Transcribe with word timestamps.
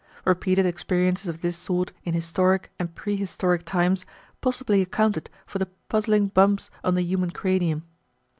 Repeated 0.25 0.65
experiences 0.65 1.27
of 1.27 1.41
this 1.41 1.55
sort 1.55 1.93
in 2.05 2.15
historic 2.15 2.71
and 2.79 2.95
prehistoric 2.95 3.63
times 3.63 4.03
possibly 4.41 4.81
accounted 4.81 5.29
for 5.45 5.59
the 5.59 5.67
puzzling 5.89 6.29
bumps 6.29 6.71
on 6.83 6.95
the 6.95 7.03
human 7.03 7.29
cranium. 7.29 7.83